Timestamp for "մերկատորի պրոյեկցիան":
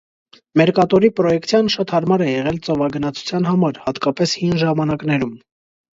0.59-1.69